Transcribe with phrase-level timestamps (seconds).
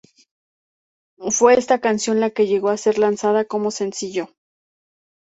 [1.29, 4.29] Fue esta canción la que llegó a ser lanzada como sencillo.